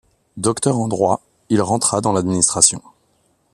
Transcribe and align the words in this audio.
Docteur 0.37 0.79
en 0.79 0.87
droit, 0.87 1.21
il 1.49 1.61
rentra 1.61 2.01
dans 2.01 2.11
l'administration. 2.11 2.81